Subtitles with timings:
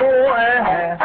[0.00, 1.03] हुए हैं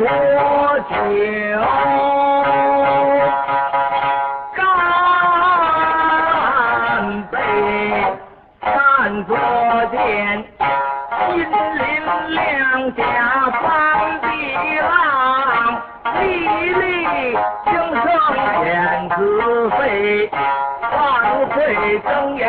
[0.00, 0.94] 浊酒
[4.56, 4.64] 干
[7.30, 7.36] 杯，
[8.62, 8.72] 干
[9.26, 9.36] 昨
[9.90, 10.42] 天
[11.28, 11.36] 金
[11.76, 11.84] 鳞
[12.30, 12.40] 两
[12.94, 13.02] 家
[13.60, 13.60] 翻
[14.22, 14.24] 地
[14.80, 14.88] 浪，
[16.18, 16.82] 粒粒
[17.66, 18.02] 精生
[18.56, 18.64] 天
[19.10, 19.18] 子
[19.76, 19.80] 妃，
[20.80, 20.96] 万
[21.52, 21.58] 岁
[21.98, 22.42] 睁眼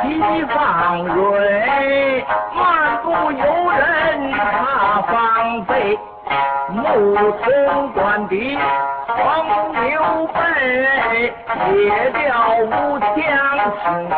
[0.00, 0.02] 齐
[0.46, 0.54] 放
[1.04, 2.56] 蕊，漫
[3.02, 4.32] 步游人踏
[5.02, 5.12] 芳
[5.66, 5.98] 菲。
[6.74, 8.58] 牧童短笛
[9.06, 9.14] 黄
[9.72, 11.32] 牛背，
[11.72, 12.20] 野调
[12.58, 13.06] 无腔
[13.80, 14.14] 轻口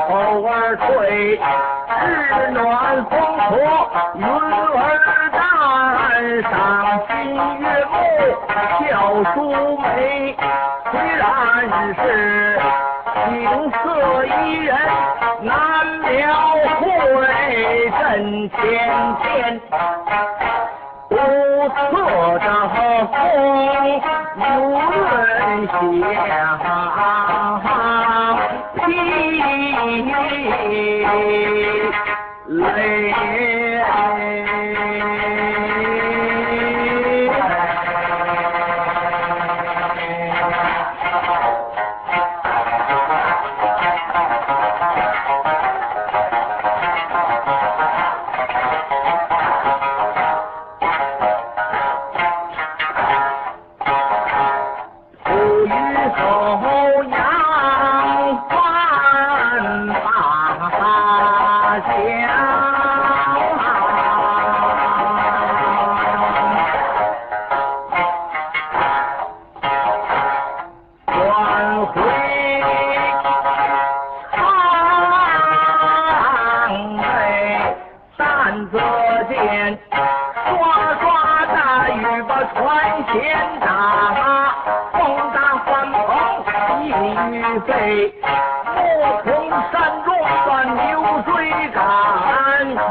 [0.46, 0.88] 儿吹，
[1.36, 3.50] 日暖风和
[4.14, 4.80] 云儿
[5.32, 5.38] 淡，
[6.50, 6.50] 赏
[7.06, 7.10] 心
[7.60, 7.62] 悦
[7.92, 7.94] 目
[8.80, 8.82] 笑
[9.34, 9.36] 书
[9.76, 9.84] 眉，
[10.90, 11.22] 虽然
[11.94, 11.98] 是
[13.28, 13.28] 景
[13.70, 13.84] 色
[14.24, 14.26] 宜
[14.64, 14.70] 人
[15.42, 15.52] 难
[15.98, 16.10] 描
[16.80, 16.84] 绘，
[18.00, 18.54] 真天
[19.22, 19.26] 天。
[21.68, 23.16] 不测的风
[24.36, 25.72] 如润下
[28.76, 28.90] 披
[32.46, 33.65] 泪。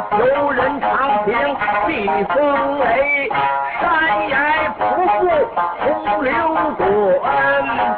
[0.09, 1.33] 赶，有人长平
[1.87, 1.89] 避
[2.25, 3.29] 风雷，
[3.81, 3.83] 山
[4.29, 4.33] 崖
[4.77, 4.79] 瀑
[5.19, 5.23] 布
[5.79, 6.31] 洪流
[6.77, 6.81] 滚，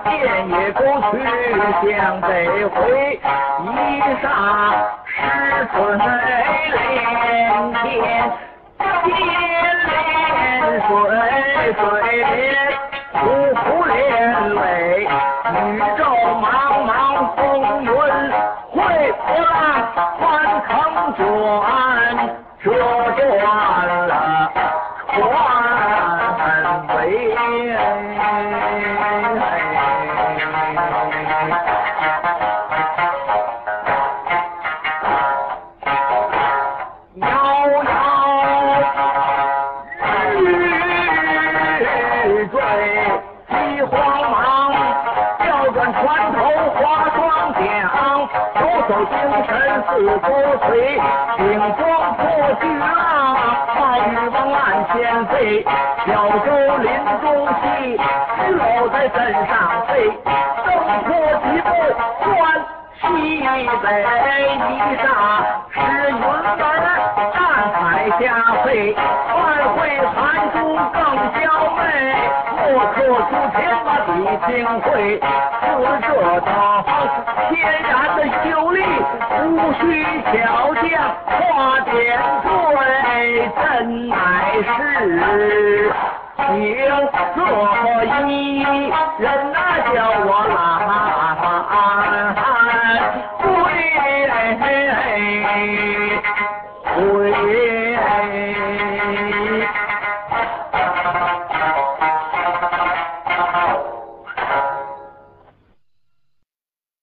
[0.04, 0.14] 电
[0.50, 0.80] 野沟
[1.12, 1.14] 渠
[1.96, 2.28] 向北
[2.66, 3.20] 回，
[3.62, 3.66] 一
[4.22, 4.26] 霎
[5.06, 5.16] 十
[5.74, 5.76] 寸
[6.72, 6.76] 连
[7.74, 7.86] 天。
[9.04, 9.56] 天连
[10.88, 10.90] 水，
[11.74, 11.80] 水
[12.18, 12.26] 连
[13.14, 13.16] 湖，
[13.56, 13.96] 湖连
[14.56, 14.62] 尾，
[15.04, 16.00] 宇宙
[16.42, 16.46] 茫
[16.86, 16.90] 茫
[17.36, 17.40] 风
[17.84, 17.86] 云
[18.72, 18.76] 会
[19.14, 19.52] 波浪
[20.20, 20.24] 翻
[20.68, 20.70] 腾
[21.16, 21.20] 转，
[22.64, 23.46] 折断
[23.88, 24.08] 了
[26.38, 26.98] 船尾。
[37.16, 37.26] 遥
[37.84, 37.90] 遥
[40.36, 40.42] 日
[42.48, 42.56] 坠
[48.98, 49.14] 手手精
[49.46, 49.54] 神
[49.86, 50.28] 似波
[50.66, 50.98] 水，
[51.38, 51.44] 顶
[51.76, 51.80] 风
[52.18, 52.20] 破
[52.60, 52.82] 巨浪，
[53.78, 54.58] 冒雨往岸
[54.92, 54.96] 前
[55.28, 55.64] 飞，
[56.08, 56.10] 小
[56.40, 56.46] 舟
[56.78, 56.90] 林
[57.22, 57.62] 中戏，
[58.54, 59.16] 落在身
[59.46, 59.54] 上
[59.86, 60.10] 飞，
[60.66, 60.68] 东
[61.04, 61.10] 坡
[61.44, 61.70] 几步
[62.24, 62.26] 转。
[63.00, 63.86] 西北
[64.58, 65.06] 一霎
[65.70, 65.76] 是
[66.10, 66.58] 云儿
[68.08, 68.32] 淡彩霞
[68.64, 69.36] 飞，二
[69.76, 70.16] 会寒
[70.54, 70.56] 暑
[70.94, 70.96] 更
[71.36, 71.44] 娇
[71.76, 71.80] 媚，
[72.56, 72.64] 莫
[72.94, 72.96] 可
[73.28, 74.10] 出天把地
[74.48, 74.48] 情
[74.82, 75.76] 会，是
[76.08, 76.10] 这
[76.40, 76.48] 道
[77.50, 77.52] 天
[77.84, 78.78] 然的秀丽，
[79.44, 79.82] 无需
[80.24, 80.32] 巧
[80.76, 80.88] 匠
[81.28, 81.36] 花
[81.92, 81.96] 点
[82.44, 82.48] 缀，
[83.62, 83.66] 真
[84.08, 84.14] 乃
[84.64, 84.72] 是
[86.38, 86.50] 景
[87.36, 87.38] 色
[88.26, 88.32] 宜
[89.18, 89.56] 人，那
[89.94, 89.96] 叫
[90.26, 90.47] 我。